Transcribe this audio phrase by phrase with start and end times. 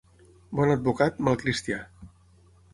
[0.59, 1.81] Bon advocat, mal cristià.